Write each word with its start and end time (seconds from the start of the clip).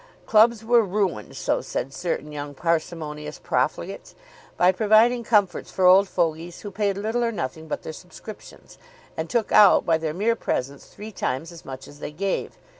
Clubs 0.25 0.65
were 0.65 0.81
ruined, 0.83 1.37
so 1.37 1.61
said 1.61 1.93
certain 1.93 2.31
young 2.31 2.55
parsimonious 2.55 3.37
profligates, 3.37 4.15
by 4.57 4.71
providing 4.71 5.23
comforts 5.23 5.69
for 5.69 5.85
old 5.85 6.07
fogies 6.07 6.61
who 6.61 6.71
paid 6.71 6.97
little 6.97 7.23
or 7.23 7.31
nothing 7.31 7.67
but 7.67 7.83
their 7.83 7.93
subscriptions, 7.93 8.79
and 9.15 9.29
took 9.29 9.51
out 9.51 9.85
by 9.85 9.99
their 9.99 10.15
mere 10.15 10.35
presence 10.35 10.87
three 10.87 11.11
times 11.11 11.51
as 11.51 11.63
much 11.63 11.87
as 11.87 11.99
they 11.99 12.11
gave. 12.11 12.57